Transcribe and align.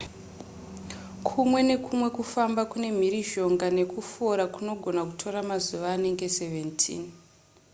kumwe 1.27 1.59
nekumwe 1.67 2.07
kufamba 2.17 2.61
kune 2.71 2.89
mhirizhonga 2.97 3.67
nekufora 3.77 4.43
kunogona 4.53 5.01
kutora 5.09 5.39
mazuva 5.49 5.87
anenge 5.95 6.27
17 6.37 7.01